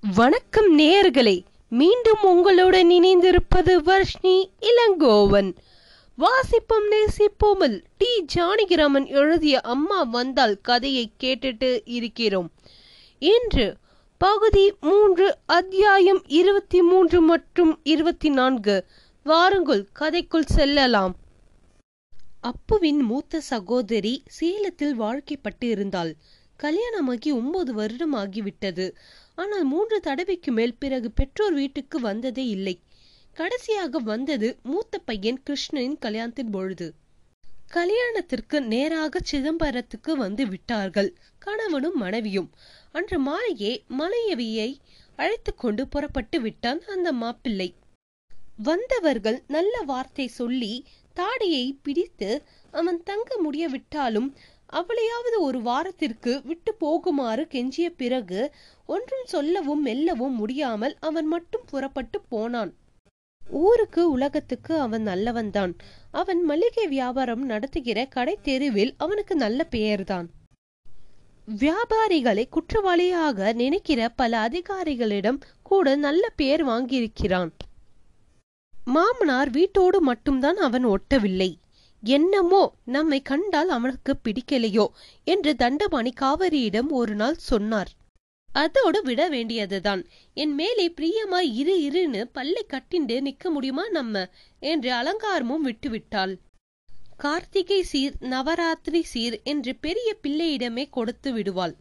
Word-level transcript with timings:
வணக்கம் 0.00 0.78
நேயர்களே 0.78 1.44
மீண்டும் 1.68 2.22
உங்களுடன் 2.22 2.88
இணைந்திருப்பது 2.88 3.74
வர்ஷ்ணி 3.74 4.50
இளங்கோவன். 4.60 5.56
வாசிப்போம் 6.18 6.90
நேசிப்போமல் 6.90 7.82
டி. 7.96 8.24
ஜானகிராமன் 8.34 9.06
எழுதிய 9.06 9.60
அம்மா 9.60 10.02
வந்தால் 10.02 10.60
கதையை 10.60 11.10
கேட்டுட்டு 11.20 11.80
இருக்கிறோம். 11.84 12.50
இன்று 13.18 13.76
பகுதி 14.18 14.74
மூன்று 14.80 15.36
அத்தியாயம் 15.46 16.22
இருபத்தி 16.26 16.82
மூன்று 16.82 17.20
மற்றும் 17.20 17.80
இருபத்தி 17.82 18.28
நான்கு. 18.28 18.84
வாருங்கள் 19.24 19.88
கதைக்குள் 20.00 20.46
செல்லலாம். 20.46 21.16
அப்புவின் 22.40 23.02
மூத்த 23.02 23.40
சகோதரி 23.40 24.22
சேலத்தில் 24.26 25.00
வாழ்க்கைப்பட்டு 25.00 25.64
இருந்தாள். 25.64 26.14
கல்யாணமாகி 26.56 27.32
ஒன்பது 27.32 27.72
வருடம் 27.72 28.14
ஆகிவிட்டது 28.14 28.90
ஆனால் 29.38 29.64
மூன்று 29.64 29.96
தடவைக்கு 30.00 30.52
மேல் 30.52 30.78
பிறகு 30.78 31.08
பெற்றோர் 31.10 31.52
வீட்டுக்கு 31.52 31.98
வந்ததே 32.00 32.44
இல்லை. 32.46 32.74
கடைசியாக 33.36 33.98
வந்தது 33.98 34.48
மூத்த 34.62 34.98
பையன் 34.98 35.42
கிருஷ்ணனின் 35.46 35.98
கல்யாணத்தின் 35.98 36.50
பொழுது. 36.50 36.88
கல்யாணத்திற்கு 37.70 38.58
நேராக 38.62 39.20
சிதம்பரத்துக்கு 39.30 40.12
வந்து 40.16 40.44
விட்டார்கள். 40.46 41.10
கணவனும் 41.38 41.96
மனைவியும். 41.96 42.48
அன்று 42.92 43.18
மாலையே 43.18 43.72
மனைவியை 44.00 44.70
அழைத்து 45.16 45.52
கொண்டு 45.54 45.82
புறப்பட்டு 45.88 46.38
விட்டான் 46.40 46.80
அந்த 46.86 47.08
மாப்பிள்ளை. 47.12 47.68
வந்தவர்கள் 48.62 49.38
நல்ல 49.46 49.74
வார்த்தை 49.82 50.26
சொல்லி 50.38 50.72
தாடியை 51.16 51.64
பிடித்து 51.82 52.30
அவன் 52.70 53.02
தங்க 53.02 53.30
முடியவிட்டாலும் 53.44 54.28
அவளையாவது 54.68 55.40
ஒரு 55.42 55.62
வாரத்திற்கு 55.62 56.42
விட்டு 56.44 56.76
போகுமாறு 56.80 57.44
கெஞ்சிய 57.52 57.86
பிறகு 57.96 58.52
ஒன்றும் 58.86 59.24
சொல்லவும் 59.24 59.82
மெல்லவும் 59.82 60.34
முடியாமல் 60.34 60.96
அவன் 61.00 61.26
மட்டும் 61.26 61.64
புறப்பட்டு 61.66 62.20
போனான். 62.20 62.74
ஊருக்கு 63.50 64.10
உலகத்துக்கு 64.10 64.80
அவன் 64.80 65.06
நல்லவன்தான். 65.06 65.72
அவன் 66.10 66.44
மளிகை 66.44 66.86
வியாபாரம் 66.86 67.44
நடத்துகிற 67.44 68.04
கடை 68.04 68.38
தெருவில் 68.42 68.94
அவனுக்கு 68.98 69.34
நல்ல 69.34 69.64
பெயர்தான். 69.64 70.28
வியாபாரிகளை 71.60 72.44
குற்றவாளியாக 72.48 73.52
நினைக்கிற 73.52 74.08
பல 74.08 74.48
அதிகாரிகளிடம் 74.48 75.40
கூட 75.62 75.96
நல்ல 75.96 76.28
பெயர் 76.30 76.66
வாங்கியிருக்கிறான். 76.66 77.50
மாமனார் 78.84 79.50
வீட்டோடு 79.50 80.00
மட்டும்தான் 80.00 80.56
அவன் 80.56 80.86
ஒட்டவில்லை. 80.86 81.50
என்னமோ 82.02 82.74
நம்மை 82.84 83.22
கண்டால் 83.22 83.68
அவனுக்கு 83.68 84.16
பிடிக்கலையோ 84.24 84.86
என்று 85.24 85.56
தண்டபாணி 85.56 86.12
காவிரியிடம் 86.20 86.88
ஒரு 86.88 87.14
நாள் 87.14 87.34
சொன்னார். 87.34 87.90
அதோடு 88.50 89.02
விட 89.02 89.28
வேண்டியதுதான். 89.28 90.06
என் 90.34 90.54
மேலே 90.54 90.88
பிரியமா 90.88 91.40
இரு 91.40 91.74
இருன்னு 91.78 92.24
பல்லை 92.32 92.66
கட்டிண்டு 92.68 93.20
நிக்க 93.20 93.50
முடியுமா 93.50 93.88
நம்ம? 93.88 94.30
என்று 94.58 94.92
அலங்காரமும் 94.92 95.64
விட்டுவிட்டாள். 95.64 96.38
கார்த்திகை 97.16 97.82
சீர் 97.82 98.14
நவராத்திரி 98.20 99.02
சீர் 99.02 99.42
என்று 99.42 99.76
பெரிய 99.76 100.16
பிள்ளையிடமே 100.22 100.90
கொடுத்து 100.90 101.32
விடுவாள். 101.32 101.76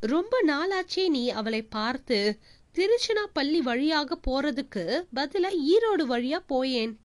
ரொம்ப 0.00 0.42
நாளாச்சே 0.46 1.08
நீ 1.08 1.28
அவளை 1.28 1.62
பார்த்து. 1.62 2.38
திருச்சினாப்பள்ளி 2.74 3.58
வழியாக 3.58 4.18
போறதுக்கு 4.26 5.02
பதிலா 5.16 5.50
ஈரோடு 5.72 6.04
வழியா 6.08 6.38
போயேன். 6.46 6.98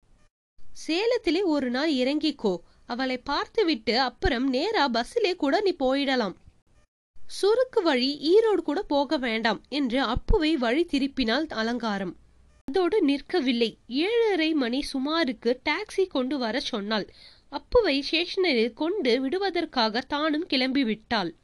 சேலத்திலே 0.86 1.42
ஒரு 1.44 1.70
நாள் 1.70 1.92
இறங்கிக்கோ. 1.92 2.56
அவளை 2.86 3.18
பார்த்துவிட்டு 3.18 4.00
அப்புறம் 4.00 4.48
நேரா 4.48 4.88
பஸ்ஸிலே 4.88 5.36
கூட 5.36 5.60
நீ 5.60 5.76
போயிடலாம். 5.78 6.34
சுருக்கு 7.16 7.82
வழி 7.82 8.10
ஈரோடு 8.32 8.62
கூட 8.62 8.82
போக 8.82 9.16
வேண்டாம் 9.16 9.60
என்று 9.68 10.02
அப்புவை 10.02 10.56
வழி 10.56 10.84
திருப்பினால் 10.84 11.46
அலங்காரம். 11.46 12.16
அதோடு 12.64 13.06
நிற்கவில்லை. 13.06 13.76
ஏழரை 13.86 14.54
மணி 14.54 14.84
சுமாருக்கு 14.92 15.58
டாக்ஸி 15.68 16.06
கொண்டு 16.06 16.38
வர 16.38 16.60
சொன்னாள். 16.60 17.06
அப்புவை 17.48 18.02
ஸ்டேஷனில் 18.02 18.72
கொண்டு 18.72 19.20
விடுவதற்காக 19.20 20.00
தானும் 20.00 20.46
கிளம்பி 20.46 20.84
விட்டாள். 20.84 21.34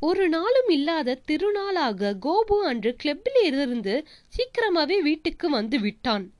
ஒரு 0.00 0.28
நாளும் 0.28 0.68
இல்லாத 0.68 1.20
திருநாளாக 1.26 2.12
கோபு 2.22 2.58
அன்று 2.60 2.96
கிளப்பில் 2.96 3.42
இருந்து 3.42 4.06
சீக்கிரமாவே 4.36 5.00
வீட்டுக்கு 5.00 5.50
வந்து 5.50 5.80
விட்டான். 5.80 6.32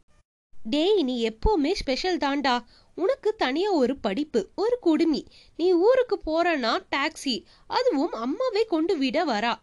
டேய் 0.71 1.03
நீ 1.03 1.29
எப்போவுமே 1.29 1.73
ஸ்பெஷல் 1.73 2.17
தாண்டா 2.17 2.65
உனக்கு 2.95 3.35
தனியா 3.37 3.71
ஒரு 3.71 3.97
படிப்பு 3.97 4.49
ஒரு 4.55 4.79
குடுமி. 4.81 5.27
நீ 5.57 5.73
ஊருக்கு 5.73 6.21
போறனா 6.27 6.79
டாக்ஸி 6.97 7.45
அதுவும் 7.67 8.13
அம்மாவை 8.13 8.65
கொண்டு 8.65 8.99
விட 8.99 9.25
வரா. 9.25 9.55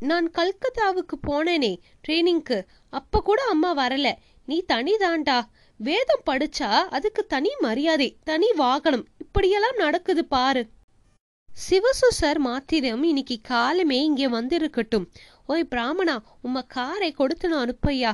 நான் 0.00 0.30
கல்கத்தாவுக்கு 0.30 1.16
போனேனே 1.26 1.76
ட்ரைனிங்க்கு 2.08 2.66
அப்ப 2.90 3.20
கூட 3.20 3.42
அம்மா 3.44 3.76
வரல. 3.76 4.14
நீ 4.46 4.62
தனி 4.62 4.94
தாண்டா 4.94 5.42
வேதம் 5.76 6.22
படிச்சா 6.26 6.70
அதுக்கு 6.70 7.26
தனி 7.26 7.50
மரியாதை 7.58 8.16
தனி 8.24 8.52
வாகனம். 8.52 9.06
இப்படியெல்லாம் 9.18 9.76
நடக்குது 9.76 10.24
பாரு. 10.24 10.68
சிவசு 11.70 12.08
சார் 12.08 12.38
மாத்திரம் 12.38 13.02
இன்னைக்கு 13.02 13.38
காலமே 13.42 14.02
இங்கே 14.02 14.28
வந்திருக்கட்டும். 14.28 15.06
ஓய் 15.46 15.64
பிராமணா 15.64 16.22
உம்ம 16.44 16.62
காரை 16.66 17.12
கொடுத்து 17.12 17.48
நான் 17.48 17.64
அனுப்பையா? 17.64 18.12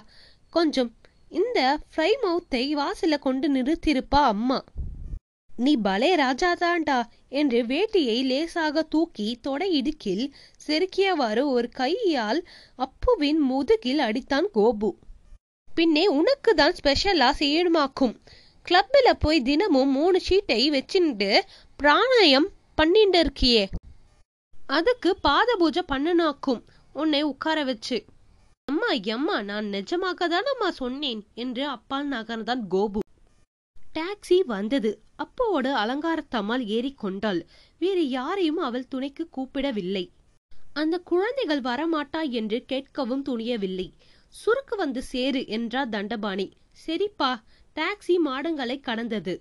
கொஞ்சம் 0.50 0.92
இந்த 1.38 1.78
ஃப்ரை 1.90 2.10
மவுத்தை 2.22 3.18
கொண்டு 3.18 3.46
நிறுத்தியிருப்பா 3.52 4.20
அம்மா. 4.32 4.64
நீ 5.56 5.76
பலே 5.76 6.16
ராஜாதான்டா 6.16 7.02
என்று 7.28 7.62
வேட்டியை 7.62 8.24
லேசாக 8.24 8.82
தூக்கி 8.82 9.38
தொடை 9.40 9.68
இடுக்கில் 9.72 10.32
செருக்கியவாறு 10.66 11.42
ஒரு 11.46 11.68
கையால் 11.68 12.40
அப்புவின் 12.76 13.40
முதுகில் 13.50 13.98
அடித்தான் 13.98 14.48
கோபு. 14.54 14.90
பின்னே 15.74 16.06
உனக்கு 16.06 16.54
தான் 16.54 16.74
ஸ்பெஷலா 16.82 17.30
செய்யணுமாக்கும் 17.38 18.14
கிளப்பில் 18.62 19.18
போய் 19.18 19.42
தினமும் 19.42 19.90
மூணு 19.90 20.20
ஷீட்டை 20.28 20.60
வச்சுட்டு 20.76 21.40
பிராணாயம் 21.82 22.48
பண்ணிட்டு 22.74 23.20
இருக்கியே. 23.22 23.64
அதுக்கு 24.66 25.16
பாத 25.16 25.56
பூஜை 25.58 25.82
பண்ணனாக்கும். 25.92 26.62
உன்னை 26.92 27.22
உட்கார 27.22 27.64
வச்சு. 27.64 28.04
அம்மா 28.68 28.90
எம்மா 29.14 29.42
நான் 29.42 29.66
நிஜமாக 29.66 30.26
தானம்மா 30.32 30.68
சொன்னேன் 30.68 31.20
என்று 31.34 31.68
அப்பால் 31.68 32.08
நகர்ந்தான் 32.08 32.62
கோபு. 32.70 33.00
டாக்ஸி 33.94 34.38
வந்தது. 34.46 34.90
அப்பாவோட 35.18 35.66
அலங்காரத்தம்மாள் 35.82 36.64
ஏறிக்கொண்டாள் 36.66 37.40
வேறு 37.78 38.08
யாரையும் 38.08 38.56
அவள் 38.56 38.88
துணைக்கு 38.88 39.28
கூப்பிடவில்லை. 39.36 40.04
அந்த 40.72 40.98
குழந்தைகள் 40.98 41.60
வரமாட்டா 41.60 42.30
என்று 42.30 42.64
கேட்கவும் 42.68 43.24
துணியவில்லை. 43.28 43.88
சுருக்கு 44.34 44.76
வந்து 44.76 45.02
சேரு 45.02 45.46
என்றார் 45.46 45.88
தண்டபாணி. 45.88 46.46
சரிப்பா 46.86 47.30
டாக்ஸி 47.76 48.16
மாடங்களை 48.24 48.80
கடந்தது. 48.80 49.34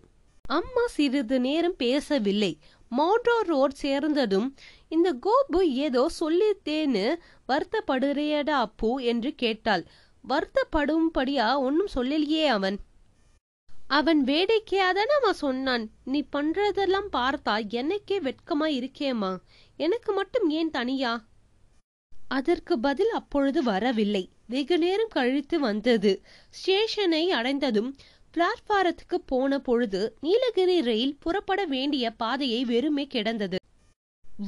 அம்மா 0.50 0.86
சிறிது 0.88 1.40
நேரம் 1.40 1.76
பேசவில்லை. 1.76 2.58
மோட்ரோ 2.98 3.38
ரோட் 3.44 3.76
சேர்ந்ததும் 3.82 4.56
இந்த 4.88 5.14
கோபு 5.14 5.62
ஏதோ 5.62 6.10
சொல்லித்தேன்னு 6.20 7.16
வருத்தப்படுறியடா 7.48 8.58
அப்பு 8.66 9.04
என்று 9.04 9.36
கேட்டாள். 9.36 9.86
வருத்தப்படும்படியா 10.30 11.58
ஒன்னும் 11.58 11.88
சொல்லலையே 11.96 12.46
அவன். 12.46 12.78
அவன் 13.88 14.24
வேடிக்கையாதானம்மா 14.24 15.30
சொன்னான். 15.30 15.90
நீ 16.04 16.26
பண்றதெல்லாம் 16.36 17.10
பார்த்தா 17.14 17.70
எனக்கே 17.70 18.20
வெட்கமா 18.20 18.70
இருக்கேம்மா. 18.72 19.38
எனக்கு 19.78 20.14
மட்டும் 20.14 20.50
ஏன் 20.50 20.70
தனியா? 20.70 21.26
அதற்கு 22.28 22.80
பதில் 22.80 23.10
அப்பொழுது 23.10 23.64
வரவில்லை. 23.64 24.30
வெகு 24.48 24.78
நேரம் 24.78 25.08
கழித்து 25.08 25.60
வந்தது. 25.60 26.22
ஸ்டேஷனை 26.50 27.32
அடைந்ததும் 27.32 27.96
பிளாட்பாரத்துக்கு 28.38 29.18
போன 29.26 29.60
பொழுது 29.60 30.18
நீலகிரி 30.22 30.82
ரயில் 30.82 31.18
புறப்பட 31.20 31.66
வேண்டிய 31.66 32.12
பாதையை 32.12 32.66
வெறுமே 32.66 33.08
கிடந்தது. 33.08 33.58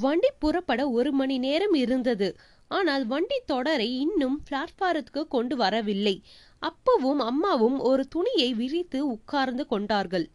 வண்டி 0.01 0.29
புறப்பட 0.39 0.89
ஒரு 0.89 1.11
மணி 1.11 1.37
நேரம் 1.37 1.73
இருந்தது. 1.73 2.35
ஆனால் 2.67 3.05
வண்டி 3.05 3.41
தொடரை 3.45 3.99
இன்னும் 3.99 4.43
பிளாட்பாரத்துக்கு 4.49 5.23
கொண்டு 5.27 5.55
வரவில்லை. 5.55 6.23
அப்பவும் 6.61 7.21
அம்மாவும் 7.25 7.79
ஒரு 7.79 8.07
துணியை 8.07 8.53
விரித்து 8.53 9.07
உட்கார்ந்து 9.07 9.65
கொண்டார்கள். 9.65 10.29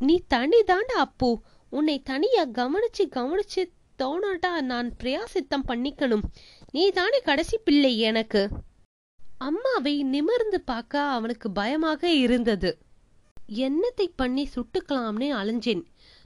நீ 0.00 0.22
தனிதாண்டா 0.34 0.98
அப்போ. 0.98 1.40
உன்னை 1.70 2.02
தனியா 2.02 2.46
கவனிச்சு 2.46 3.04
கவனிச்சு 3.10 3.62
தோணாட்டா 4.02 4.60
நான் 4.60 4.92
பிரயாசித்தம் 5.02 5.68
பண்ணிக்கணும். 5.68 6.24
நீ 6.70 6.90
தானே 6.90 7.18
கடைசி 7.18 7.58
பிள்ளை 7.58 7.98
எனக்கு. 7.98 8.48
அம்மாவை 9.38 10.02
நிமிர்ந்து 10.02 10.60
பார்க்க 10.60 11.00
அவனுக்கு 11.00 11.50
பயமாக 11.50 12.12
இருந்தது. 12.12 12.78
என்னத்தை 13.54 14.06
பண்ணி 14.16 14.48
சுட்டுக்கலாம்னு 14.54 15.28
அலைஞ்சேன். 15.34 15.82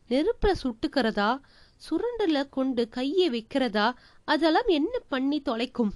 நெருப்புல 0.08 0.52
சுட்டுக்கிறதா? 0.62 1.40
சுரண்டல 1.76 2.48
கொண்டு 2.48 2.88
கையை 2.88 3.30
வைக்கிறதா? 3.30 3.92
அதெல்லாம் 4.24 4.66
என்ன 4.66 4.98
பண்ணி 4.98 5.42
தொலைக்கும்? 5.44 5.90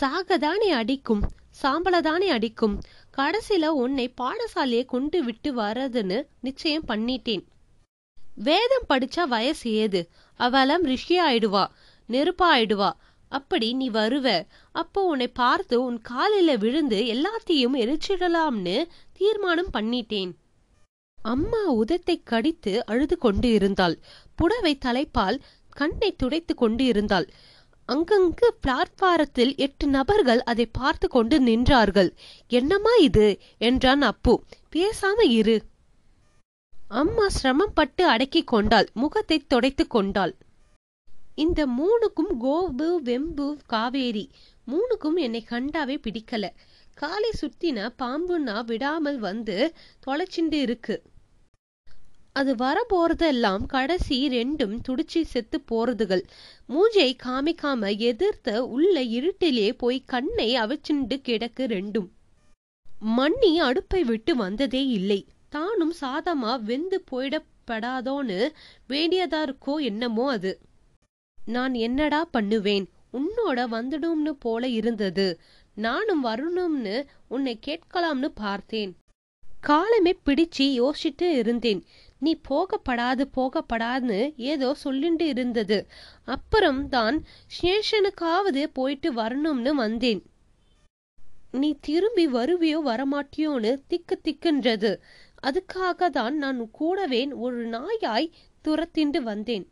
சாகதானே 0.00 0.70
அடிக்கும். 0.72 1.22
சாம்பலதானே 1.62 2.28
அடிக்கும். 2.28 2.80
கடைசியில 3.16 3.66
உன்னை 3.66 4.14
பாடசாலையை 4.20 4.84
கொண்டு 4.84 5.24
விட்டு 5.24 5.54
வர்றதுன்னு 5.56 6.26
நிச்சயம் 6.40 6.86
பண்ணிட்டேன். 6.88 7.44
வேதம் 8.34 8.86
படிச்சா 8.88 9.28
வயசு 9.28 9.72
ஏது? 9.72 10.08
அவெல்லாம் 10.38 10.82
ரிஷி 10.82 11.20
ஆயிடுவா 11.20 11.66
நெருப்பா 12.08 12.48
ஆயிடுவா 12.54 12.92
அப்படி 13.28 13.72
நீ 13.72 13.90
வருவ. 13.90 14.46
அப்போ 14.72 15.02
உன்னை 15.02 15.28
பார்த்து 15.28 15.82
உன் 15.82 16.00
காலில 16.08 16.58
விழுந்து 16.58 16.98
எல்லாத்தையும் 17.14 17.76
எரிச்சிடலாம்னு 17.76 18.86
தீர்மானம் 19.12 19.72
பண்ணிட்டேன். 19.72 20.32
அம்மா 21.22 21.62
உதத்தை 21.64 22.22
கடித்து 22.22 22.84
அழுது 22.84 23.18
கொண்டு 23.18 23.52
இருந்தாள் 23.52 23.98
புடவை 24.34 24.78
தலைப்பால் 24.78 25.38
கண்ணை 25.70 26.14
துடைத்து 26.16 26.54
கொண்டு 26.54 26.84
இருந்தாள் 26.84 27.28
அங்கங்கு 27.88 28.48
பிளாட்பாரத்தில் 28.62 29.56
எட்டு 29.56 29.86
நபர்கள் 29.86 30.42
அதை 30.42 30.66
பார்த்து 30.66 31.08
கொண்டு 31.08 31.40
நின்றார்கள். 31.40 32.10
என்னம்மா 32.48 32.94
இது? 33.00 33.38
என்றான் 33.58 34.02
அப்பு. 34.02 34.42
பேசாம 34.72 35.22
இரு. 35.22 35.62
அம்மா 36.88 37.28
சிரமப்பட்டு 37.28 38.06
அடக்கிக் 38.06 38.46
கொண்டாள். 38.46 38.88
முகத்தை 38.92 39.38
துடைத்து 39.46 39.86
கொண்டாள். 39.86 40.34
இந்த 41.36 41.66
மூணுக்கும் 41.66 42.30
கோபு 42.40 42.86
வெம்பு 43.04 43.56
காவேரி 43.66 44.30
மூணுக்கும் 44.66 45.16
என்னை 45.16 45.44
கண்டாவே 45.50 45.96
பிடிக்கல. 46.04 46.44
காலை 46.94 47.30
சுத்தின 47.40 47.88
பாம்புன்னா 47.98 48.64
விடாமல் 48.64 49.18
வந்து 49.18 49.74
தொலைச்சிண்டு 50.06 50.52
இருக்கு. 50.52 51.02
அது 52.32 52.56
வர 52.56 52.86
போறதெல்லாம் 52.90 53.66
கடைசி 53.66 54.28
ரெண்டும் 54.28 54.74
துடிச்சி 54.88 55.22
செத்து 55.22 55.60
போறதுகள். 55.70 56.24
மூஞ்சை 56.68 57.10
காமிக்காம 57.24 57.98
எதிர்த்த 57.98 58.64
உள்ள 58.66 59.02
இருட்டிலே 59.02 59.72
போய் 59.78 60.02
கண்ணை 60.06 60.56
அவிச்சுண்டு 60.56 61.18
கிடக்கு 61.28 61.66
ரெண்டும். 61.74 62.08
மண்ணி 63.16 63.56
அடுப்பை 63.58 64.04
விட்டு 64.04 64.36
வந்ததே 64.36 64.86
இல்லை. 64.86 65.20
தானும் 65.48 65.94
சாதமா 66.00 66.60
வெந்து 66.60 67.04
போயிடப்படாதோன்னு 67.10 68.40
வேண்டியதா 68.88 69.42
இருக்கோ 69.48 69.76
என்னமோ 69.80 70.30
அது. 70.30 70.52
நான் 71.46 71.74
என்னடா 71.74 72.24
பண்ணுவேன்? 72.24 72.86
உன்னோட 73.12 73.58
வந்துடும்னு 73.70 74.32
போல 74.38 74.68
இருந்தது. 74.68 75.38
நானும் 75.74 76.24
வரணும்னு 76.24 77.06
உன்னை 77.28 77.58
கேட்கலாம்னு 77.66 78.30
பார்த்தேன். 78.34 78.96
காலமே 79.60 80.18
பிடிச்சு 80.24 80.64
யோசிச்சுட்டு 80.80 81.28
இருந்தேன். 81.32 81.84
நீ 82.18 82.40
போகப்படாது 82.48 83.24
போகப்படாதுன்னு 83.36 84.32
ஏதோ 84.36 84.74
சொல்லிட்டு 84.74 85.26
இருந்தது. 85.26 85.86
அப்புறம் 86.24 86.88
தான் 86.88 87.24
ஸ்டேஷனுக்காவது 87.46 88.66
போயிட்டு 88.72 89.14
வரணும்னு 89.14 89.74
வந்தேன். 89.74 90.22
நீ 91.52 91.76
திரும்பி 91.80 92.26
வருவியோ 92.28 92.78
வரமாட்டியோன்னு 92.82 93.82
திக்கு 93.86 94.20
திக்குன்றது. 94.24 94.96
அதுக்காக 95.42 96.08
தான் 96.08 96.36
நான் 96.36 96.70
கூடவே 96.70 97.32
ஒரு 97.32 97.66
நாயாய் 97.66 98.32
துரத்திண்டு 98.64 99.22
வந்தேன். 99.22 99.66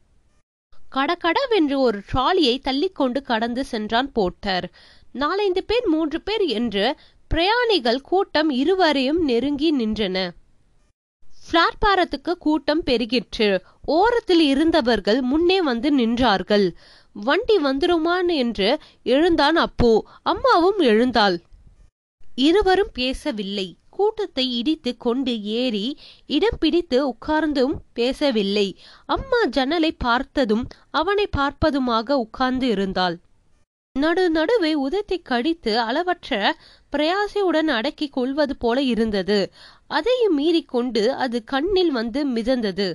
கடகடவென்று 0.96 1.80
ஒரு 1.80 2.02
ட்ராலியை 2.12 2.58
தள்ளிக்கொண்டு 2.60 3.22
கடந்து 3.22 3.64
சென்றான் 3.64 4.12
போட்டர். 4.12 4.62
நாலைந்து 5.12 5.64
பேர் 5.64 5.86
மூன்று 5.86 6.20
பேர் 6.20 6.40
என்று 6.40 6.96
பிரயாணிகள் 7.28 8.00
கூட்டம் 8.00 8.50
இருவரையும் 8.50 9.24
நெருங்கி 9.24 9.76
நின்றன. 9.78 10.30
பிளாட்பாரத்துக்கு 11.52 12.32
கூட்டம் 12.32 12.82
பெருகிற்று. 12.86 13.60
ஓரத்தில் 13.84 14.40
இருந்தவர்கள் 14.40 15.20
முன்னே 15.20 15.62
வந்து 15.62 15.90
நின்றார்கள். 15.90 16.74
வண்டி 17.12 17.56
வந்துருமான் 17.56 18.26
என்று 18.26 18.78
எழுந்தான் 19.02 19.56
அப்போ. 19.56 20.04
அம்மாவும் 20.22 20.78
எழுந்தாள். 20.78 21.40
இருவரும் 22.34 22.90
பேசவில்லை. 22.92 23.76
கூட்டத்தை 23.96 24.44
இடித்து 24.58 24.92
கொண்டு 24.96 25.32
ஏறி 25.58 25.86
இடம் 26.26 26.58
பிடித்து 26.58 26.98
உட்கார்ந்தும் 27.08 27.74
பேசவில்லை. 27.92 28.66
அம்மா 29.08 29.40
ஜன்னலை 29.50 29.92
பார்த்ததும் 29.98 30.64
அவனை 30.90 31.26
பார்ப்பதுமாக 31.36 32.18
உட்கார்ந்து 32.24 32.68
இருந்தாள். 32.68 33.16
நடு 33.96 34.24
நடுவே 34.30 34.72
உதத்தை 34.84 35.18
கடித்து 35.22 35.72
அளவற்ற 35.80 36.30
பிரயாசையுடன் 36.92 37.70
அடக்கிக் 37.70 38.12
கொள்வது 38.12 38.54
போல 38.56 38.78
இருந்தது. 38.82 39.38
அதையும் 39.88 40.36
மீறிக்கொண்டு 40.38 41.02
அது 41.24 41.38
கண்ணில் 41.44 41.92
வந்து 41.92 42.20
மிதந்தது. 42.28 42.88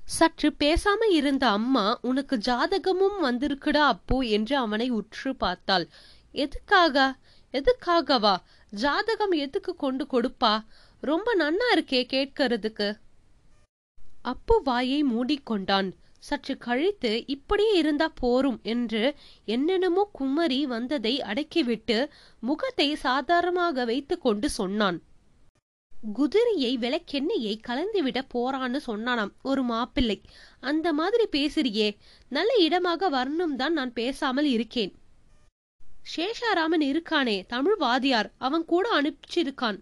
சற்று 0.00 0.48
பேசாம 0.58 1.00
இருந்த 1.10 1.44
அம்மா 1.48 1.86
உனக்கு 2.02 2.36
ஜாதகமும் 2.46 3.18
வந்திருக்குடா 3.22 3.82
அப்பு 3.92 4.18
என்று 4.28 4.54
அவனை 4.56 4.86
உற்று 4.90 5.30
பார்த்தாள். 5.36 5.86
எதுக்காக? 6.34 6.96
எதுக்காகவா? 7.54 8.34
ஜாதகம் 8.72 9.30
எதுக்கு 9.30 9.76
கொண்டு 9.76 10.06
கொடுப்பா? 10.12 10.64
ரொம்ப 11.00 11.34
நன்னா 11.36 11.66
இருக்கே 11.74 12.02
கேட்கறதுக்கு. 12.12 12.98
அப்பு 14.22 14.62
வாயை 14.62 15.04
மூடிக்கொண்டான். 15.04 15.88
சற்று 16.18 16.58
கழித்து 16.58 17.26
இப்படியே 17.26 17.76
இருந்தா 17.76 18.08
போரும் 18.14 18.60
என்று 18.62 19.14
என்னென்னமோ 19.44 20.08
குமரி 20.12 20.66
வந்ததை 20.66 21.20
அடக்கிவிட்டு 21.20 22.10
முகத்தை 22.40 22.94
சாதாரணமாக 22.94 23.84
வைத்து 23.84 24.18
கொண்டு 24.18 24.50
சொன்னான். 24.50 24.98
குதிரையை 26.12 26.78
விளக்கெண்ணெயை 26.78 27.60
கலந்துவிட 27.68 28.18
போறான்னு 28.34 28.80
சொன்னானாம் 28.86 29.32
ஒரு 29.42 29.62
மாப்பிள்ளை. 29.62 30.20
அந்த 30.60 30.92
மாதிரி 30.92 31.24
பேசுறியே. 31.32 31.96
நல்ல 32.28 32.54
இடமாக 32.54 33.10
வரணும் 33.10 33.54
தான் 33.54 33.72
நான் 33.72 33.92
பேசாமல் 33.92 34.44
இருக்கேன். 34.44 34.92
சேஷாராமன் 36.14 36.84
இருக்கானே 36.90 37.36
தமிழ் 37.46 37.78
வாதியார் 37.80 38.28
அவன் 38.38 38.64
கூட 38.64 38.86
அனுப்பிச்சிருக்கான். 39.00 39.78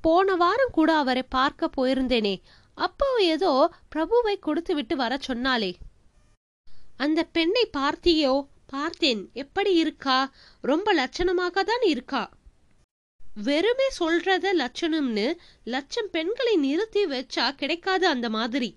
போன 0.00 0.34
வாரம் 0.34 0.72
கூட 0.72 0.90
அவரை 0.96 1.22
பார்க்க 1.36 1.70
போயிருந்தேனே 1.76 2.34
அப்போ 2.78 3.08
ஏதோ 3.34 3.52
பிரபுவை 3.94 4.34
கொடுத்து 4.38 4.74
விட்டு 4.74 4.96
வர 4.96 5.12
சொன்னாலே 5.20 5.72
அந்த 6.96 7.20
பெண்ணை 7.36 7.64
பார்த்தியோ 7.76 8.34
பார்த்தேன் 8.66 9.22
எப்படி 9.32 9.72
இருக்கா? 9.74 10.16
ரொம்ப 10.60 10.94
லட்சணமாக 10.94 11.62
தான் 11.62 11.84
இருக்கா. 11.92 12.22
வெறுமே 13.46 13.88
சொல்றத 13.98 14.46
லட்சணம்னு 14.62 15.26
லட்சம் 15.74 16.10
பெண்களை 16.10 16.54
நிறுத்தி 16.56 17.02
வச்சா 17.06 17.46
கிடைக்காது 17.54 18.06
அந்த 18.06 18.28
மாதிரி. 18.30 18.70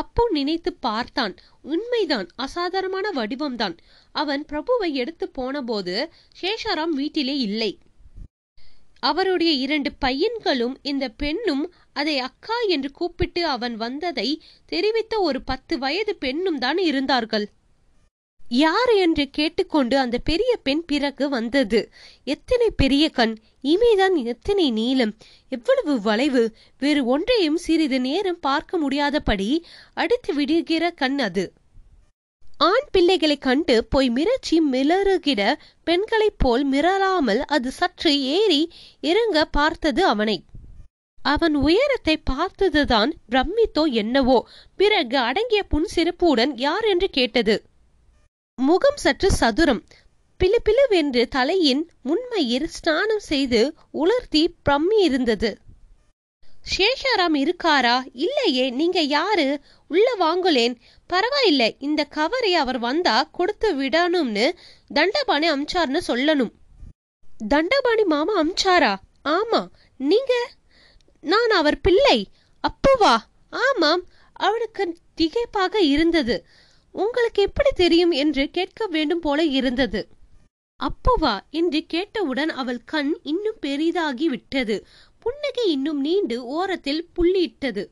அப்போ 0.00 0.22
நினைத்து 0.30 0.70
பார்த்தான். 0.86 1.34
உண்மைதான் 1.72 2.28
அசாதாரணமான 2.44 3.06
வடிவம்தான். 3.16 3.76
அவன் 4.14 4.42
பிரபுவை 4.52 4.90
எடுத்து 5.02 5.26
போனபோது 5.28 5.94
சேஷாராம் 6.40 6.94
வீட்டிலே 7.00 7.36
இல்லை. 7.48 7.72
அவருடைய 9.10 9.52
இரண்டு 9.64 9.90
பையன்களும் 10.04 10.76
இந்த 10.82 11.04
பெண்ணும் 11.22 11.64
அதை 11.92 12.14
அக்கா 12.28 12.58
என்று 12.74 12.90
கூப்பிட்டு 12.90 13.42
அவன் 13.46 13.76
வந்ததை 13.76 14.28
தெரிவித்த 14.72 15.14
ஒரு 15.28 15.40
பத்து 15.50 15.74
வயது 15.78 16.14
பெண்ணும் 16.16 16.58
தான் 16.58 16.80
இருந்தார்கள். 16.90 17.46
யார் 18.48 18.92
என்று 18.94 19.30
கேட்டுக்கொண்டு 19.30 19.98
அந்த 19.98 20.18
பெரிய 20.18 20.56
பெண் 20.56 20.84
பிறகு 20.84 21.28
வந்தது. 21.28 21.90
எத்தனை 22.24 22.70
பெரிய 22.70 23.08
கண் 23.08 23.36
இமைதான் 23.62 24.24
எத்தனை 24.24 24.70
நீளம் 24.70 25.16
எவ்வளவு 25.48 26.00
வளைவு 26.00 26.54
வேறு 26.78 27.04
ஒன்றையும் 27.04 27.56
சிறிது 27.56 28.00
நேரம் 28.00 28.40
பார்க்க 28.40 28.78
முடியாதபடி 28.78 29.64
அடித்து 29.94 30.34
விடுகிற 30.34 30.90
கண் 30.90 31.18
அது. 31.18 31.52
ஆண் 32.58 32.88
பிள்ளைகளை 32.90 33.38
கண்டு 33.38 33.84
போய் 33.84 34.10
மிரட்சி 34.10 34.56
மிளறுகிற 34.72 35.54
பெண்களைப் 35.84 36.38
போல் 36.38 36.70
மிரளாமல் 36.70 37.38
அது 37.38 37.70
சற்று 37.70 38.22
ஏறி 38.22 38.72
இறங்க 39.00 39.44
பார்த்தது 39.44 40.04
அவனை. 40.04 40.44
அவன் 41.18 41.54
உயரத்தை 41.56 42.16
பார்த்ததுதான் 42.24 43.12
பிரமித்தோ 43.30 43.92
என்னவோ 43.92 44.48
பிறகு 44.76 45.18
அடங்கிய 45.18 45.64
புன்சிரிப்புடன் 45.70 46.52
யார் 46.56 46.84
என்று 46.84 47.10
கேட்டது. 47.10 47.64
முகம் 48.58 48.96
சற்று 48.96 49.30
சதுரம். 49.30 49.82
பிலுபிலுவென்று 50.40 51.28
தலையின் 51.28 51.90
முன்மையில் 52.02 52.66
ஸ்நானம் 52.66 53.18
செய்து 53.18 53.74
உலர்த்தி 53.90 54.42
பிரம்மி 54.62 54.98
இருந்தது. 55.02 55.58
சேஷாராம் 56.76 57.34
இருக்காரா? 57.34 57.96
இல்லையே 58.12 58.70
நீங்க 58.70 59.00
யாரு? 59.00 59.60
உள்ள 59.88 60.14
வாங்குலேன். 60.20 60.76
பரவாயில்லை 61.06 61.76
இந்த 61.78 62.04
கவரை 62.04 62.54
அவர் 62.54 62.78
வந்தா 62.78 63.22
கொடுத்து 63.22 63.82
விடணும்னு 63.82 64.46
தண்டபாணி 64.94 65.50
அம்சார்னு 65.50 66.00
சொல்லணும். 66.08 66.52
தண்டபாணி 67.48 68.04
மாமா 68.04 68.42
அம்சாரா? 68.42 68.94
ஆமா 69.24 69.66
நீங்க? 69.96 70.50
நான் 71.20 71.50
அவர் 71.50 71.80
பிள்ளை. 71.80 72.28
அப்புவா? 72.64 73.16
ஆமாம் 73.50 74.04
அவளுக்கு 74.32 74.98
திகைப்பாக 75.20 75.74
இருந்தது. 75.74 76.46
உங்களுக்கு 76.94 77.42
எப்படி 77.42 77.70
தெரியும் 77.74 78.10
என்று 78.10 78.50
கேட்க 78.50 78.86
வேண்டும் 78.86 79.20
போல 79.20 79.44
இருந்தது. 79.44 80.08
அப்பவா 80.80 81.40
என்று 81.50 81.86
கேட்டவுடன் 81.86 82.48
அவள் 82.48 82.80
கண் 82.84 83.18
இன்னும் 83.22 83.58
பெரிதாகி 83.60 84.28
விட்டது. 84.28 84.86
புன்னகை 85.18 85.70
இன்னும் 85.70 86.00
நீண்டு 86.00 86.44
ஓரத்தில் 86.44 87.08
புள்ளியிட்டது. 87.16 87.84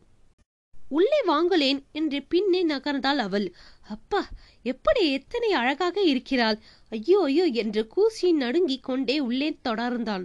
உள்ளே 0.88 1.20
வாங்கலேன் 1.26 1.82
என்று 1.92 2.22
பின்னே 2.22 2.66
நகர்ந்தாள் 2.66 3.16
அவள். 3.16 3.54
அப்பா 3.88 4.28
எப்படி 4.62 5.12
எத்தனை 5.12 5.52
அழகாக 5.52 6.00
இருக்கிறாள். 6.02 6.58
ஐயோ 6.90 7.22
ஐயோ 7.22 7.44
என்று 7.44 7.86
கூசி 7.86 8.32
நடுங்கிக் 8.32 8.82
கொண்டே 8.82 9.20
உள்ளே 9.20 9.58
தொடர்ந்தான் 9.64 10.24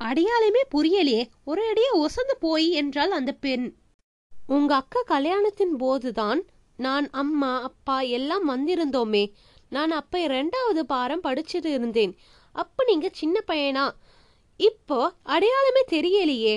அடையாளமே 0.00 0.62
புரியலையே 0.74 1.22
ஒரு 1.44 1.62
ஒசந்து 1.98 2.34
போய் 2.38 2.70
என்றாள் 2.70 3.10
அந்த 3.10 3.32
பெண். 3.32 3.74
உங்க 4.46 4.74
அக்கா 4.74 5.00
கல்யாணத்தின் 5.06 5.74
போதுதான் 5.76 6.40
நான் 6.78 7.06
அம்மா 7.10 7.62
அப்பா 7.62 8.00
எல்லாம் 8.00 8.44
வந்திருந்தோமே. 8.50 9.32
நான் 9.68 9.90
அப்ப 9.90 10.18
ரெண்டாவது 10.18 10.82
பாரம் 10.86 11.22
படிச்சுட்டு 11.22 11.70
இருந்தேன். 11.72 12.12
அப்ப 12.52 12.84
நீங்க 12.84 13.08
சின்ன 13.12 13.42
பையனா? 13.46 13.84
இப்போ 14.56 15.12
அடையாளமே 15.22 15.82
தெரியலையே. 15.90 16.54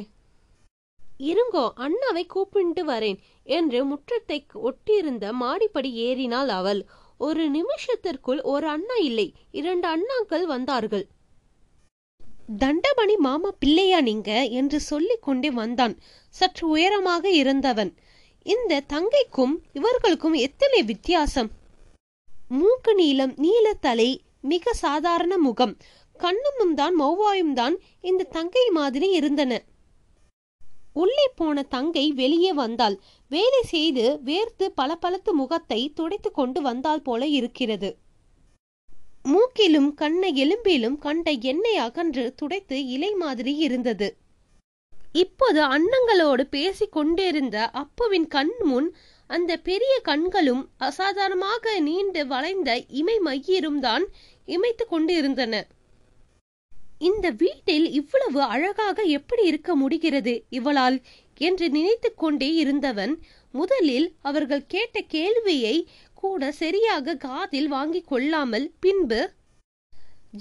இருங்கோ 1.19 1.65
அண்ணாவை 1.75 2.25
கூப்பிட்டு 2.25 2.85
வரேன் 2.85 3.17
என்று 3.43 3.79
முற்றத்தை 3.85 4.45
ஒட்டியிருந்த 4.63 5.31
மாடிப்படி 5.33 5.91
ஏறினாள் 5.93 6.47
அவள். 6.47 6.85
ஒரு 7.17 7.43
நிமிஷத்திற்குள் 7.49 8.41
ஒரு 8.41 8.67
அண்ணா 8.67 8.95
இல்லை 8.95 9.33
இரண்டு 9.51 9.87
அண்ணாக்கள் 9.89 10.43
வந்தார்கள். 10.43 11.05
தண்டமணி 12.57 13.15
மாமா 13.17 13.49
பிள்ளையா 13.59 14.01
நீங்க? 14.01 14.43
என்று 14.43 14.79
சொல்லிக் 14.79 15.21
கொண்டே 15.21 15.51
வந்தான். 15.51 15.97
சற்று 16.29 16.67
உயரமாக 16.67 17.29
இருந்தவன். 17.29 17.95
இந்த 18.45 18.83
தங்கைக்கும் 18.93 19.55
இவர்களுக்கும் 19.73 20.33
எத்தனை 20.33 20.83
வித்தியாசம்? 20.83 21.49
மூக்கு 22.49 22.95
நீளம் 22.95 23.33
நீலத்தலை 23.35 24.17
மிக 24.41 24.73
சாதாரண 24.73 25.37
முகம். 25.37 25.77
கண்ணமும் 26.19 26.73
தான் 26.73 26.99
மௌவாயும் 26.99 27.53
தான் 27.53 27.75
இந்த 28.01 28.23
தங்கை 28.23 28.69
மாதிரி 28.69 29.09
இருந்தன. 29.11 29.63
உள்ளே 30.93 31.27
போன 31.35 31.63
தங்கை 31.63 32.11
வெளியே 32.11 32.53
வந்தாள். 32.53 32.99
வேலை 33.29 33.61
செய்து 33.63 34.19
வேர்த்து 34.25 34.65
பல 34.75 34.97
பலத்து 35.01 35.31
முகத்தை 35.31 35.91
துடைத்து 35.93 36.31
கொண்டு 36.31 36.61
வந்தால் 36.61 37.01
போல 37.01 37.27
இருக்கிறது. 37.27 37.97
மூக்கிலும் 39.23 39.93
கண்ண 39.93 40.31
எலும்பிலும் 40.31 40.97
கண்ட 40.97 41.31
எண்ணெய் 41.31 41.77
அகன்று 41.77 42.33
துடைத்து 42.35 42.85
இலை 42.85 43.13
மாதிரி 43.13 43.55
இருந்தது. 43.55 44.17
இப்போது 45.13 45.61
அன்னங்களோடு 45.61 46.43
பேசி 46.49 46.87
கொண்டிருந்த 46.87 47.69
அப்புவின் 47.73 48.27
கண் 48.27 48.55
முன் 48.63 48.95
அந்த 49.27 49.57
பெரிய 49.57 49.99
கண்களும் 50.01 50.69
அசாதாரணமாக 50.77 51.79
நீண்டு 51.79 52.27
வளைந்த 52.27 52.77
இமை 52.87 53.19
மையிரும் 53.19 53.79
தான் 53.79 54.05
இமைத்து 54.45 54.85
கொண்டிருந்தன. 54.87 55.67
இந்த 56.99 57.29
வீட்டில் 57.29 57.91
இவ்வளவு 57.91 58.41
அழகாக 58.41 59.03
எப்படி 59.03 59.43
இருக்க 59.43 59.75
முடிகிறது 59.75 60.45
இவளால்? 60.49 61.01
என்று 61.37 61.69
நினைத்து 61.69 62.13
கொண்டே 62.13 62.53
இருந்தவன் 62.53 63.19
முதலில் 63.51 64.15
அவர்கள் 64.21 64.65
கேட்ட 64.65 65.01
கேள்வியை 65.01 65.87
கூட 66.13 66.51
சரியாக 66.51 67.15
காதில் 67.15 67.67
வாங்கிக் 67.67 68.07
கொள்ளாமல் 68.07 68.71
பின்பு 68.79 69.33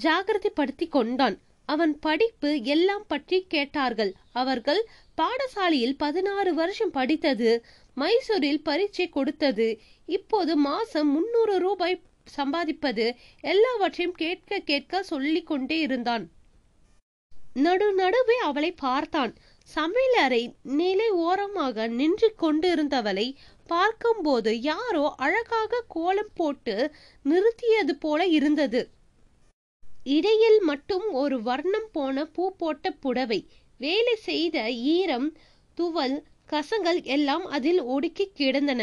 ஜாகிரதைப்படுத்தி 0.03 0.89
கொண்டான். 0.89 1.39
அவன் 1.73 1.93
படிப்பு 1.99 2.49
எல்லாம் 2.73 3.05
பற்றி 3.07 3.37
கேட்டார்கள். 3.53 4.11
அவர்கள் 4.41 4.81
பாடசாலையில் 5.17 5.95
பதினாறு 5.97 6.51
வருஷம் 6.53 6.93
படித்தது 6.97 7.49
மைசூரில் 7.97 8.63
பரீட்சை 8.63 9.07
கொடுத்தது. 9.09 9.67
இப்போது 10.17 10.53
மாசம் 10.69 11.09
முன்னூறு 11.11 11.55
ரூபாய் 11.57 12.03
சம்பாதிப்பது 12.37 13.05
எல்லாவற்றையும் 13.53 14.19
கேட்க 14.23 14.59
கேட்க 14.69 15.03
சொல்லிக் 15.03 15.47
கொண்டே 15.47 15.77
இருந்தான். 15.79 16.25
நடு 17.63 17.87
நடுவே 17.93 18.35
அவளை 18.49 18.71
பார்த்தான். 18.85 19.31
சமையலறை 19.69 20.43
நிலை 20.79 21.09
ஓரமாக 21.25 21.87
நின்று 21.99 22.29
கொண்டிருந்தவளை 22.41 23.27
பார்க்கும்போது 23.69 24.51
யாரோ 24.61 25.03
அழகாக 25.17 25.83
கோலம் 25.87 26.33
போட்டு 26.33 26.75
நிறுத்தியது 27.25 27.93
போல 27.99 28.21
இருந்தது. 28.37 28.81
இடையில் 30.05 30.59
மட்டும் 30.59 31.05
ஒரு 31.13 31.41
வர்ணம் 31.41 31.89
போன 31.91 32.25
பூ 32.25 32.43
போட்ட 32.51 32.91
புடவை. 32.91 33.39
வேலை 33.79 34.15
செய்த 34.15 34.71
ஈரம் 34.71 35.29
துவல் 35.77 36.17
கசங்கள் 36.49 37.03
எல்லாம் 37.03 37.45
அதில் 37.45 37.81
ஒடுக்கி 37.83 38.25
கிடந்தன. 38.31 38.81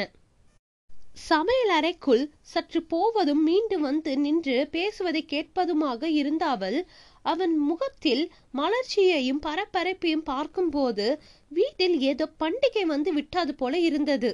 சமையல் 1.28 1.68
அறைக்குள் 1.68 2.30
சற்று 2.40 2.82
போவதும் 2.82 3.42
மீண்டு 3.42 3.78
வந்து 3.78 4.16
நின்று 4.16 4.68
பேசுவதை 4.70 5.22
கேட்பதுமாக 5.24 6.02
இருந்த 6.04 6.46
அவள் 6.46 6.86
அவன் 7.22 7.58
முகத்தில் 7.58 8.30
மலர்ச்சியையும் 8.54 9.40
பரபரப்பையும் 9.46 10.22
பார்க்கும்போது 10.22 11.06
வீட்டில் 11.48 12.00
ஏதோ 12.00 12.26
பண்டிகை 12.40 12.84
வந்து 12.86 13.12
விட்டாது 13.12 13.54
போல 13.54 13.78
இருந்தது. 13.78 14.30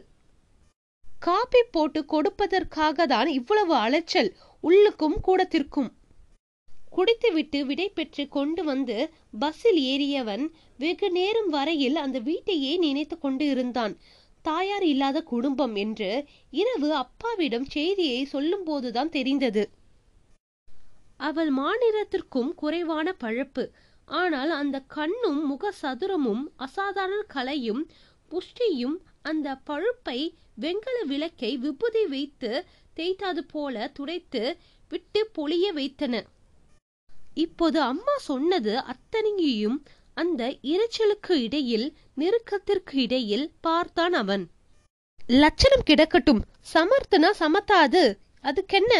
காபி 1.23 1.63
போட்டு 1.71 2.01
கொடுப்பதற்காக 2.05 3.07
தான் 3.07 3.27
இவ்வளவு 3.27 3.75
அலைச்சல் 3.75 4.37
உள்ளுக்கும் 4.65 5.19
கூடத்திற்கும். 5.21 5.91
குடித்துவிட்டு 6.95 7.59
விடை 7.67 7.87
பெற்று 7.89 8.25
கொண்டு 8.29 8.63
வந்து 8.65 8.97
பஸ்ஸில் 9.39 9.81
ஏறியவன் 9.93 10.45
வெகு 10.79 11.09
நேரம் 11.11 11.49
வரையில் 11.49 11.97
அந்த 11.97 12.19
வீட்டையே 12.19 12.73
நினைத்து 12.77 13.17
கொண்டு 13.19 13.47
இருந்தான். 13.49 13.95
தாயார் 14.43 14.85
இல்லாத 14.85 15.19
குடும்பம் 15.23 15.75
என்று 15.75 16.11
இரவு 16.51 16.89
அப்பாவிடம் 16.95 17.67
செய்தியை 17.67 18.21
சொல்லும் 18.25 18.63
போதுதான் 18.63 19.09
தெரிந்தது. 19.09 19.65
அவள் 21.17 21.51
மாநிலத்திற்கும் 21.53 22.51
குறைவான 22.55 23.17
பழப்பு. 23.25 23.65
ஆனால் 24.09 24.51
அந்த 24.51 24.77
கண்ணும் 24.97 25.43
முக 25.47 25.73
சதுரமும் 25.73 26.45
அசாதாரண 26.57 27.21
கலையும் 27.35 27.83
புஷ்டியும் 28.31 28.97
அந்த 29.23 29.49
பழுப்பை 29.65 30.19
வெங்கல 30.61 30.97
விளக்கை 31.07 31.51
விபூதி 31.57 32.05
வைத்து 32.07 32.51
தேய்த்தாது 32.97 33.43
போல 33.53 33.91
துடைத்து 33.93 34.43
விட்டு 34.91 35.21
பொழிய 35.37 35.67
வைத்தன. 35.73 36.15
இப்போது 37.35 37.81
அம்மா 37.81 38.17
சொன்னது 38.19 38.79
அத்தனையும் 38.79 39.83
அந்த 40.15 40.57
இரைச்சலுக்கு 40.63 41.33
இடையில் 41.33 41.97
நெருக்கத்திற்கு 42.17 42.95
இடையில் 42.95 43.53
பார்த்தான் 43.61 44.13
அவன். 44.13 44.51
லட்சணம் 45.27 45.87
கிடக்கட்டும் 45.91 46.43
சமர்த்தனா 46.75 47.31
சமத்தாது 47.39 48.19
அதுக்கென்ன? 48.43 48.93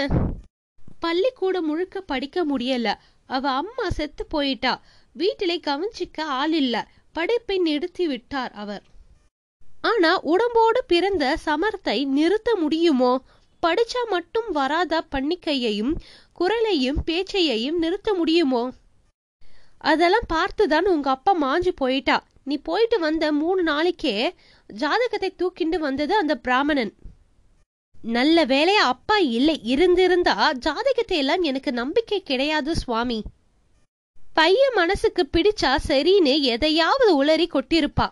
பள்ளிக்கூடம் 1.01 1.67
முழுக்க 1.67 2.01
படிக்க 2.01 2.47
முடியல. 2.47 2.95
அவ 3.27 3.51
அம்மா 3.51 3.91
செத்து 3.91 4.27
போயிட்டா. 4.27 4.83
வீட்டிலே 5.13 5.61
கவனிச்சிக்க 5.67 6.21
ஆள் 6.21 6.53
இல்ல 6.53 6.89
படிப்பை 7.13 7.59
நிறுத்தி 7.59 8.07
விட்டார் 8.07 8.53
அவர். 8.53 8.83
ஆனா 9.81 10.21
உடம்போடு 10.21 10.85
பிறந்த 10.85 11.39
சமர்த்தை 11.47 12.07
நிறுத்த 12.07 12.57
முடியுமோ? 12.57 13.23
படிச்சா 13.67 14.03
மட்டும் 14.11 14.53
வராத 14.53 15.05
பன்னிக்கையையும் 15.13 15.95
குரலையும் 16.39 17.01
பேச்சையையும் 17.07 17.79
நிறுத்த 17.79 18.15
முடியுமோ? 18.15 18.63
அதெல்லாம் 19.79 20.29
பார்த்துதான் 20.33 20.87
உங்க 20.89 21.11
அப்பா 21.11 21.33
மாஞ்சு 21.43 21.73
போயிட்டா. 21.77 22.17
நீ 22.45 22.57
போயிட்டு 22.59 22.99
வந்த 22.99 23.33
மூணு 23.33 23.63
நாளைக்கே 23.63 24.15
ஜாதகத்தை 24.71 25.31
தூக்கிண்டு 25.37 25.79
வந்தது 25.79 26.15
அந்த 26.17 26.35
பிராமணன். 26.37 26.93
நல்ல 28.17 28.47
வேலையா 28.47 28.85
அப்பா 28.95 29.17
இல்லை. 29.17 29.61
இருந்திருந்தா 29.65 30.53
ஜாதகத்தை 30.53 31.19
எல்லாம் 31.19 31.43
எனக்கு 31.43 31.73
நம்பிக்கை 31.73 32.23
கிடையாது 32.23 32.77
சுவாமி. 32.77 33.21
பையன் 34.35 34.75
மனசுக்கு 34.75 35.23
பிடிச்சா 35.33 35.73
சரின்னு 35.89 36.35
எதையாவது 36.55 37.25
உளறி 37.25 37.47
கொட்டிருப்பா 37.49 38.07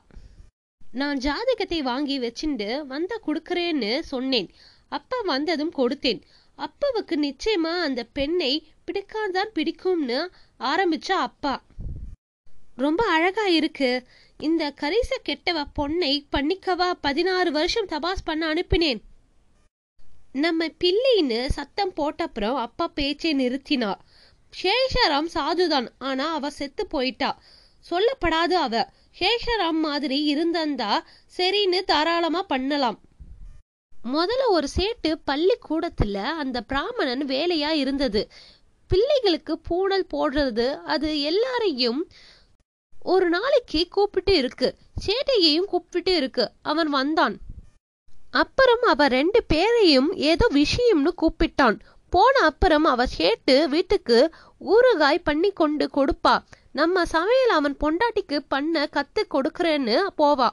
நான் 0.80 1.18
ஜாதகத்தை 1.18 1.82
வாங்கி 1.82 2.16
வச்சுண்டு 2.20 2.86
வந்த 2.86 3.12
குடுக்கறேன்னு 3.26 3.92
சொன்னேன். 4.00 4.48
அப்பா 4.88 5.18
வந்ததும் 5.24 5.74
கொடுத்தேன். 5.76 6.20
அப்பாவுக்கு 6.58 7.16
நிச்சயமா 7.16 7.80
அந்த 7.80 8.04
பெண்ணை 8.04 8.72
பிடிக்காதான் 8.86 9.50
பிடிக்கும்னு 9.54 10.28
ஆரம்பிச்சா 10.60 11.12
அப்பா. 11.12 11.62
ரொம்ப 12.76 13.04
அழகா 13.04 13.46
இருக்கு. 13.46 14.06
இந்த 14.38 14.74
கரிச 14.80 15.10
கெட்டவ 15.24 15.64
பொண்ணை 15.78 16.24
பண்ணிக்கவா 16.32 16.92
பதினாறு 17.00 17.50
வருஷம் 17.50 17.88
தபாஸ் 17.88 18.24
பண்ண 18.24 18.54
அனுப்பினேன். 18.54 19.00
நம்ம 20.32 20.66
பில்லின்னு 20.66 21.46
சத்தம் 21.46 21.92
போட்டப்புறம் 21.96 22.56
அப்பா 22.56 22.88
பேச்சை 22.88 23.34
நிறுத்தினா. 23.34 23.94
சேஷராம் 24.62 25.28
சாதுதான் 25.34 25.88
ஆனா 25.98 26.32
அவ 26.32 26.50
செத்து 26.50 26.86
போயிட்டா. 26.86 27.42
சொல்லப்படாது 27.90 28.52
அவ. 28.52 28.90
சேஷராம் 29.18 29.80
மாதிரி 29.80 30.22
இருந்தந்தா 30.24 31.06
சரின்னு 31.36 31.80
தாராளமா 31.82 32.42
பண்ணலாம். 32.42 33.00
முதல்ல 34.04 34.48
ஒரு 34.48 34.68
சேட்டு 34.76 35.14
பள்ளிக்கூடத்துல 35.26 36.22
அந்த 36.22 36.60
பிராமணன் 36.60 37.24
வேலையா 37.24 37.70
இருந்தது. 37.70 38.30
பிள்ளைகளுக்கு 38.88 39.58
பூணல் 39.58 40.06
போடுறது 40.14 40.82
அது 40.82 41.22
எல்லாரையும் 41.22 42.08
ஒரு 43.04 43.28
நாளைக்கு 43.28 43.88
கூப்பிட்டு 43.88 44.36
இருக்கு. 44.36 44.74
சேட்டையையும் 45.06 45.64
கூப்பிட்டு 45.64 46.16
இருக்கு. 46.16 46.50
அவன் 46.62 46.88
வந்தான். 46.88 47.38
அப்புறம் 48.30 48.82
அவ 48.82 49.08
ரெண்டு 49.08 49.44
பேரையும் 49.44 50.12
ஏதோ 50.16 50.50
விஷயம்னு 50.54 51.10
கூப்பிட்டான். 51.22 51.78
போன 52.10 52.44
அப்புறம் 52.44 52.84
அவ 52.84 53.04
சேட்டு 53.18 53.68
வீட்டுக்கு 53.68 54.30
ஊறுகாய் 54.60 55.20
பண்ணி 55.24 55.50
கொண்டு 55.50 55.90
கொடுப்பா. 55.94 56.42
நம்ம 56.72 57.04
சமையல் 57.04 57.48
அவன் 57.48 57.76
பொண்டாட்டிக்கு 57.80 58.38
பண்ண 58.48 58.88
கத்து 58.92 59.22
கொடுக்கறேன்னு 59.30 60.06
போவா. 60.18 60.48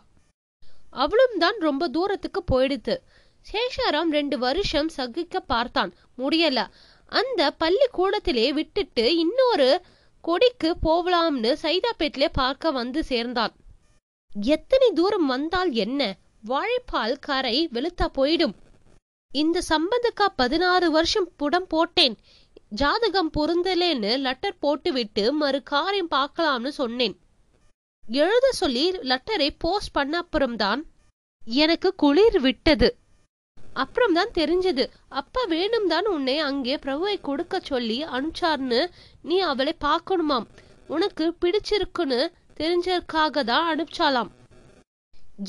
அவளும் 0.92 1.38
தான் 1.38 1.58
ரொம்ப 1.60 1.88
தூரத்துக்கு 1.88 2.44
போயிடுத்து 2.44 3.04
சேஷாராம் 3.52 4.10
ரெண்டு 4.10 4.38
வருஷம் 4.38 4.90
சகிக்க 4.90 5.40
பார்த்தான். 5.40 5.94
முடியல. 6.18 6.68
அந்த 7.06 7.56
பள்ளிக்கூடத்திலே 7.60 8.50
விட்டுட்டு 8.50 9.18
இன்னொரு 9.18 9.82
கொடிக்கு 10.22 10.76
போகலாம்னு 10.84 11.52
சைதாப்பேட்டிலே 11.62 12.28
பார்க்க 12.32 12.72
வந்து 12.72 13.04
சேர்ந்தான். 13.04 13.54
எத்தனை 14.42 14.92
தூரம் 14.92 15.26
வந்தால் 15.26 15.72
என்ன? 15.72 16.18
வாழைப்பால் 16.46 17.20
கரை 17.20 17.70
வெளுத்தா 17.74 18.08
போயிடும். 18.16 18.54
இந்த 19.32 19.62
சம்பந்தக்கா 19.70 20.26
பதினாறு 20.36 20.92
வருஷம் 20.92 21.32
புடம் 21.38 21.68
போட்டேன். 21.68 22.18
ஜாதகம் 22.70 23.32
பொருந்தலேன்னு 23.38 24.20
லெட்டர் 24.20 24.58
போட்டுவிட்டு 24.58 25.34
மறு 25.34 25.64
காரியம் 25.64 26.12
பார்க்கலாம்னு 26.12 26.68
சொன்னேன். 26.68 27.20
எழுத 28.08 28.52
சொல்லி 28.52 28.92
லெட்டரை 28.92 29.50
போஸ்ட் 29.58 29.92
பண்ண 29.92 30.18
அப்புறம்தான் 30.18 30.86
எனக்கு 31.46 31.96
குளிர் 31.96 32.40
விட்டது. 32.40 32.98
அப்புறம் 33.84 34.16
தான் 34.18 34.32
தெரிஞ்சது. 34.40 34.86
அப்பா 35.20 35.42
வேணும் 35.54 35.88
தான் 35.94 36.08
உன்னை 36.16 36.36
அங்கே 36.50 36.76
பிரபுவை 36.86 37.16
கொடுக்க 37.22 37.60
சொல்லி 37.70 37.98
அனுப்பிச்சார்னு 38.16 38.82
நீ 39.30 39.38
அவளை 39.52 39.74
பார்க்கணுமாம். 39.88 40.48
உனக்கு 40.96 41.26
பிடிச்சிருக்குன்னு 41.42 42.20
தெரிஞ்சதுக்காக 42.60 43.44
தான் 43.52 43.68
அனுப்பிச்சாலாம். 43.72 44.32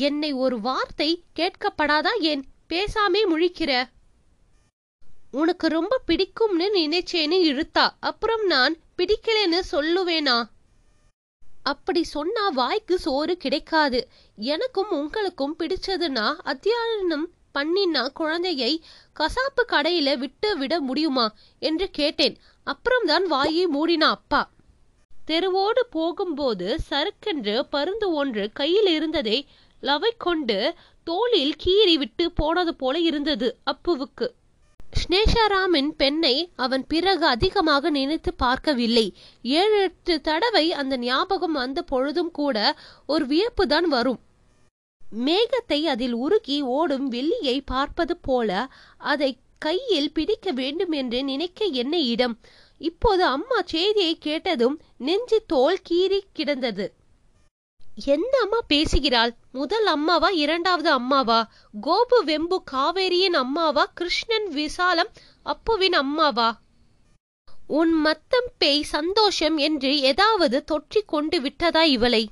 என்னை 0.08 0.30
ஒரு 0.44 0.56
வார்த்தை 0.60 1.10
கேட்கப்படாதா 1.38 2.12
ஏன்? 2.32 2.44
பேசாமே 2.72 3.22
முழிக்கிற. 3.32 3.72
உனக்கு 5.40 5.66
ரொம்ப 5.68 5.94
பிடிக்கும்னு 6.08 6.66
நினைச்சேன்னு 6.78 7.36
இழுத்தா 7.50 7.84
அப்புறம் 8.10 8.44
நான் 8.54 8.74
பிடிக்கலன்னு 8.98 9.60
சொல்லுவேனா? 9.74 10.38
அப்படி 11.72 12.02
சொன்னா 12.14 12.44
வாய்க்கு 12.60 12.96
சோறு 12.98 13.34
கிடைக்காது. 13.44 14.00
எனக்கும் 14.52 14.90
உங்களுக்கும் 14.98 15.56
பிடிச்சதுன்னா 15.58 16.26
அத்தியாயனம் 16.52 17.26
பண்ணினா 17.54 18.12
குழந்தையை 18.12 18.82
கசாப்பு 19.20 19.62
கடையில 19.68 20.18
விட்டு 20.18 20.56
விட 20.56 20.80
முடியுமா 20.80 21.34
என்று 21.58 21.90
கேட்டேன். 21.90 22.36
அப்புறம்தான் 22.64 23.26
வாயை 23.26 23.66
மூடினா 23.66 24.08
அப்பா. 24.16 24.50
தெருவோடு 25.24 25.86
போகும்போது 25.90 26.78
சறுக்கென்று 26.90 27.62
பருந்து 27.70 28.12
ஒன்று 28.12 28.50
கையில் 28.52 28.86
இருந்ததை 28.86 29.46
லவை 29.82 30.10
கொண்டு 30.18 30.74
தோளில் 31.04 31.54
கீறி 31.64 31.94
விட்டு 31.94 32.32
போனது 32.32 32.74
போல 32.74 32.98
இருந்தது 32.98 33.56
அப்புவுக்கு. 33.70 34.28
ஸ்னேஷாராமின் 35.00 35.90
பெண்ணை 35.96 36.52
அவன் 36.56 36.84
பிறகு 36.86 37.26
அதிகமாக 37.26 37.90
நினைத்து 37.90 38.34
பார்க்கவில்லை. 38.34 39.14
ஏழு 39.42 39.80
எட்டு 39.80 40.20
தடவை 40.20 40.72
அந்த 40.72 40.96
ஞாபகம் 40.96 41.52
வந்த 41.52 41.82
பொழுதும் 41.82 42.30
கூட 42.30 42.76
ஒரு 43.06 43.26
வியப்புதான் 43.26 43.88
வரும். 43.88 44.20
மேகத்தை 45.12 45.86
அதில் 45.86 46.14
உருகி 46.14 46.60
ஓடும் 46.60 47.12
வெள்ளியை 47.12 47.62
பார்ப்பது 47.64 48.16
போல 48.16 48.68
அதை 48.96 49.38
கையில் 49.58 50.12
பிடிக்க 50.12 50.52
வேண்டும் 50.52 50.92
என்று 50.92 51.24
நினைக்க 51.24 51.64
என்ன 51.64 51.98
இடம்? 51.98 52.40
இப்போது 52.78 53.24
அம்மா 53.24 53.62
செய்தியை 53.64 54.18
கேட்டதும் 54.18 54.80
நெஞ்சு 54.96 55.44
தோல் 55.46 55.78
கீறி 55.90 56.20
கிடந்தது. 56.32 56.94
எந்த 58.04 58.38
அம்மா 58.42 58.60
பேசுகிறாள்? 58.66 59.36
முதல் 59.52 59.86
அம்மாவா 59.86 60.28
இரண்டாவது 60.28 60.90
அம்மாவா? 60.90 61.52
கோபு 61.80 62.24
வெம்பு 62.24 62.62
காவேரியின் 62.72 63.34
அம்மாவா 63.34 63.90
கிருஷ்ணன் 63.94 64.48
விசாலம் 64.48 65.10
அப்புவின் 65.42 65.92
அம்மாவா? 65.92 66.60
உன் 67.68 67.92
மத்தம் 67.92 68.50
பேய் 68.58 68.82
சந்தோஷம் 68.82 69.56
என்று 69.56 70.00
ஏதாவது 70.00 70.64
தொற்றிக் 70.64 71.08
கொண்டு 71.08 71.40
விட்டதா 71.40 71.82
இவளை? 71.82 72.28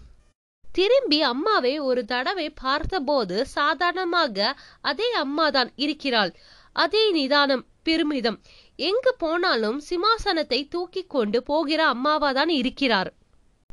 திரும்பி 0.78 1.22
அம்மாவை 1.22 1.78
ஒரு 1.78 2.04
தடவை 2.04 2.50
பார்த்தபோது 2.50 3.46
சாதாரணமாக 3.46 4.56
அதே 4.80 5.12
அம்மாதான் 5.12 5.70
இருக்கிறாள். 5.76 6.32
அதே 6.72 7.10
நிதானம் 7.10 7.64
பெருமிதம். 7.82 8.38
எங்கு 8.76 9.14
போனாலும் 9.18 9.82
சிம்மாசனத்தை 9.88 10.68
தூக்கி 10.68 11.02
கொண்டு 11.06 11.42
போகிற 11.42 11.94
அம்மாவாதான் 11.94 12.48
இருக்கிறார். 12.48 13.10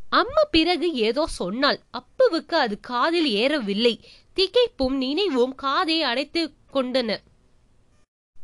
அம்மா 0.10 0.44
பிறகு 0.52 0.94
ஏதோ 0.94 1.28
சொன்னாள். 1.28 1.80
அப்புவுக்கு 2.00 2.56
அது 2.56 2.80
காதில் 2.80 3.30
ஏறவில்லை. 3.36 3.96
திகைப்பும் 4.36 4.98
நினைவும் 4.98 5.56
காதை 5.56 6.02
அடைத்து 6.04 6.54
கொண்டன. 6.74 7.18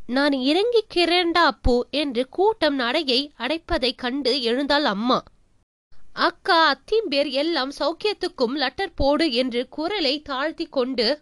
நான் 0.08 0.36
இறங்கிக்கிறேன்டா 0.52 1.44
அப்பு 1.52 1.88
என்று 1.92 2.30
கூட்டம் 2.30 2.76
நடையை 2.76 3.34
அடைப்பதைக் 3.38 4.02
கண்டு 4.04 4.42
எழுந்தாள் 4.42 4.86
அம்மா. 4.86 5.24
அக்கா 6.14 6.74
அத்திம்பேர் 6.74 7.32
எல்லாம் 7.32 7.72
சௌக்கியத்துக்கும் 7.80 8.54
லெட்டர் 8.54 8.94
போடு 8.94 9.32
என்று 9.32 9.70
குரலை 9.70 10.22
தாழ்த்தி 10.22 10.66
கொண்டு 10.66 11.22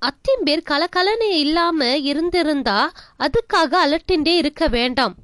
அத்திம்பேர் 0.00 0.62
கலகலனே 0.70 1.30
இல்லாம 1.30 1.98
இருந்திருந்தா 1.98 2.92
அதுக்காக 3.18 3.76
அலட்டின்றே 3.84 4.36
இருக்க 4.36 4.68
வேண்டாம். 4.68 5.14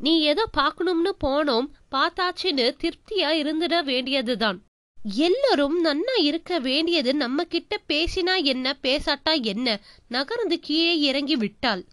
நீ 0.00 0.20
ஏதோ 0.20 0.46
பார்க்கணும்னு 0.46 1.16
போனோம் 1.24 1.66
பார்த்தாச்சுன்னு 1.90 2.74
திருப்தியா 2.76 3.30
இருந்துட 3.42 3.84
வேண்டியதுதான். 3.84 4.62
எல்லோரும் 5.14 5.84
நன்னா 5.84 6.20
இருக்க 6.20 6.58
வேண்டியது 6.58 7.14
நம்ம 7.14 7.44
கிட்ட 7.44 7.80
பேசினா 7.88 8.42
என்ன 8.42 8.76
பேசாட்டா 8.82 9.42
என்ன? 9.42 9.80
நகர்ந்து 10.08 10.60
கீழே 10.60 10.98
இறங்கி 10.98 11.36
விட்டாள். 11.36 11.84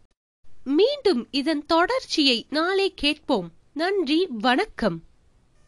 மீண்டும் 0.64 1.28
இதன் 1.32 1.66
தொடர்ச்சியை 1.66 2.46
நாளை 2.50 2.94
கேட்போம். 2.94 3.52
நன்றி 3.74 4.28
வணக்கம். 4.30 5.04